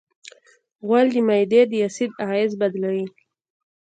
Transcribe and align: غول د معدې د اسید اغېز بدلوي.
غول 0.85 1.07
د 1.13 1.17
معدې 1.27 1.61
د 1.71 1.73
اسید 1.87 2.11
اغېز 2.25 2.51
بدلوي. 2.61 3.07